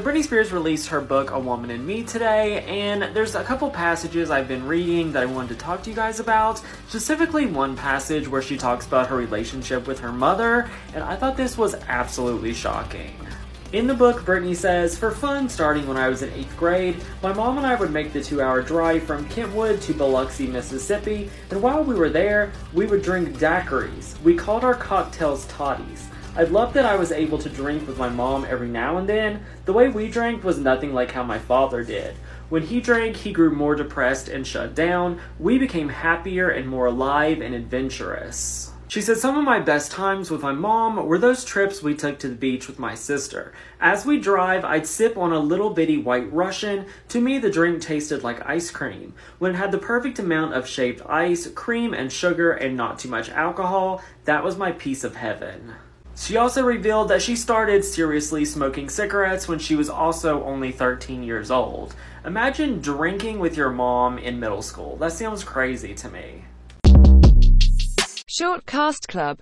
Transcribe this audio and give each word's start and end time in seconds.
Britney 0.00 0.22
Spears 0.22 0.52
released 0.52 0.88
her 0.88 1.00
book 1.00 1.30
A 1.30 1.38
Woman 1.38 1.70
in 1.70 1.86
Me 1.86 2.02
today, 2.02 2.62
and 2.64 3.14
there's 3.16 3.34
a 3.34 3.42
couple 3.42 3.70
passages 3.70 4.30
I've 4.30 4.46
been 4.46 4.66
reading 4.66 5.12
that 5.12 5.22
I 5.22 5.26
wanted 5.26 5.48
to 5.48 5.54
talk 5.56 5.82
to 5.82 5.90
you 5.90 5.96
guys 5.96 6.20
about. 6.20 6.62
Specifically, 6.88 7.46
one 7.46 7.74
passage 7.74 8.28
where 8.28 8.42
she 8.42 8.56
talks 8.56 8.86
about 8.86 9.08
her 9.08 9.16
relationship 9.16 9.86
with 9.86 9.98
her 10.00 10.12
mother, 10.12 10.70
and 10.94 11.02
I 11.02 11.16
thought 11.16 11.36
this 11.36 11.56
was 11.56 11.74
absolutely 11.88 12.54
shocking. 12.54 13.14
In 13.72 13.86
the 13.86 13.94
book, 13.94 14.20
Britney 14.20 14.54
says, 14.54 14.96
For 14.96 15.10
fun, 15.10 15.48
starting 15.48 15.86
when 15.88 15.96
I 15.96 16.08
was 16.08 16.22
in 16.22 16.30
8th 16.30 16.56
grade, 16.56 16.96
my 17.22 17.32
mom 17.32 17.58
and 17.58 17.66
I 17.66 17.74
would 17.74 17.90
make 17.90 18.12
the 18.12 18.22
two 18.22 18.40
hour 18.40 18.62
drive 18.62 19.02
from 19.02 19.28
Kentwood 19.28 19.80
to 19.82 19.94
Biloxi, 19.94 20.46
Mississippi, 20.46 21.30
and 21.50 21.60
while 21.62 21.82
we 21.82 21.94
were 21.94 22.10
there, 22.10 22.52
we 22.72 22.86
would 22.86 23.02
drink 23.02 23.38
daiquiris. 23.38 24.20
We 24.22 24.36
called 24.36 24.64
our 24.64 24.74
cocktails 24.74 25.46
toddies. 25.46 26.08
I 26.36 26.44
loved 26.44 26.74
that 26.74 26.84
I 26.84 26.96
was 26.96 27.10
able 27.10 27.38
to 27.38 27.48
drink 27.48 27.86
with 27.86 27.98
my 27.98 28.08
mom 28.08 28.44
every 28.44 28.68
now 28.68 28.98
and 28.98 29.08
then. 29.08 29.44
The 29.64 29.72
way 29.72 29.88
we 29.88 30.08
drank 30.08 30.44
was 30.44 30.58
nothing 30.58 30.94
like 30.94 31.10
how 31.10 31.24
my 31.24 31.38
father 31.38 31.82
did. 31.82 32.14
When 32.48 32.62
he 32.62 32.80
drank, 32.80 33.16
he 33.16 33.32
grew 33.32 33.50
more 33.50 33.74
depressed 33.74 34.28
and 34.28 34.46
shut 34.46 34.74
down. 34.74 35.20
We 35.38 35.58
became 35.58 35.88
happier 35.88 36.48
and 36.48 36.68
more 36.68 36.86
alive 36.86 37.40
and 37.40 37.54
adventurous. 37.54 38.72
She 38.88 39.02
said 39.02 39.18
some 39.18 39.36
of 39.36 39.44
my 39.44 39.60
best 39.60 39.92
times 39.92 40.30
with 40.30 40.40
my 40.40 40.52
mom 40.52 41.04
were 41.04 41.18
those 41.18 41.44
trips 41.44 41.82
we 41.82 41.94
took 41.94 42.18
to 42.20 42.28
the 42.28 42.34
beach 42.34 42.68
with 42.68 42.78
my 42.78 42.94
sister. 42.94 43.52
As 43.80 44.06
we 44.06 44.18
drive, 44.18 44.64
I'd 44.64 44.86
sip 44.86 45.18
on 45.18 45.30
a 45.30 45.38
little 45.38 45.68
bitty 45.68 45.98
white 45.98 46.32
Russian. 46.32 46.86
To 47.08 47.20
me, 47.20 47.38
the 47.38 47.50
drink 47.50 47.82
tasted 47.82 48.24
like 48.24 48.48
ice 48.48 48.70
cream. 48.70 49.12
When 49.38 49.52
it 49.52 49.58
had 49.58 49.72
the 49.72 49.78
perfect 49.78 50.18
amount 50.18 50.54
of 50.54 50.66
shaved 50.66 51.02
ice, 51.06 51.48
cream, 51.48 51.92
and 51.92 52.10
sugar, 52.10 52.52
and 52.52 52.78
not 52.78 52.98
too 52.98 53.10
much 53.10 53.28
alcohol, 53.28 54.02
that 54.24 54.42
was 54.42 54.56
my 54.56 54.72
piece 54.72 55.04
of 55.04 55.16
heaven. 55.16 55.74
She 56.20 56.36
also 56.36 56.62
revealed 56.62 57.08
that 57.08 57.22
she 57.22 57.36
started 57.36 57.84
seriously 57.84 58.44
smoking 58.44 58.88
cigarettes 58.88 59.46
when 59.46 59.58
she 59.58 59.76
was 59.76 59.88
also 59.88 60.42
only 60.44 60.72
13 60.72 61.22
years 61.22 61.50
old. 61.50 61.94
Imagine 62.24 62.80
drinking 62.80 63.38
with 63.38 63.56
your 63.56 63.70
mom 63.70 64.18
in 64.18 64.40
middle 64.40 64.60
school. 64.60 64.96
That 64.96 65.12
sounds 65.12 65.44
crazy 65.44 65.94
to 65.94 66.08
me. 66.10 66.44
Short 68.26 68.66
Cast 68.66 69.08
Club 69.08 69.36